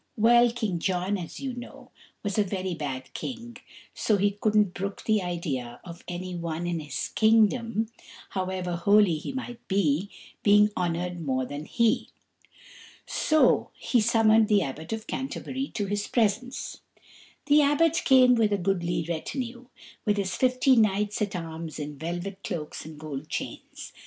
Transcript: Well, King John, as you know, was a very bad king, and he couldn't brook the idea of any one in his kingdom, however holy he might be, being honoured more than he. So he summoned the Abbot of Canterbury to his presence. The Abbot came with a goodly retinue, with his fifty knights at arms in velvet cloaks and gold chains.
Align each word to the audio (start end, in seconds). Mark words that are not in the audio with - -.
Well, 0.17 0.51
King 0.51 0.79
John, 0.79 1.15
as 1.15 1.39
you 1.39 1.53
know, 1.53 1.91
was 2.23 2.39
a 2.39 2.43
very 2.43 2.73
bad 2.73 3.13
king, 3.13 3.57
and 4.09 4.19
he 4.19 4.31
couldn't 4.31 4.73
brook 4.73 5.03
the 5.05 5.21
idea 5.21 5.79
of 5.83 6.03
any 6.07 6.33
one 6.35 6.65
in 6.65 6.79
his 6.79 7.09
kingdom, 7.09 7.85
however 8.31 8.75
holy 8.77 9.17
he 9.19 9.31
might 9.31 9.59
be, 9.67 10.09
being 10.41 10.71
honoured 10.75 11.23
more 11.23 11.45
than 11.45 11.65
he. 11.65 12.09
So 13.05 13.69
he 13.75 14.01
summoned 14.01 14.47
the 14.47 14.63
Abbot 14.63 14.91
of 14.91 15.05
Canterbury 15.05 15.67
to 15.75 15.85
his 15.85 16.07
presence. 16.07 16.81
The 17.45 17.61
Abbot 17.61 18.01
came 18.03 18.33
with 18.33 18.51
a 18.51 18.57
goodly 18.57 19.05
retinue, 19.07 19.67
with 20.03 20.17
his 20.17 20.33
fifty 20.35 20.75
knights 20.75 21.21
at 21.21 21.35
arms 21.35 21.77
in 21.77 21.99
velvet 21.99 22.43
cloaks 22.43 22.85
and 22.85 22.99
gold 22.99 23.29
chains. 23.29 23.93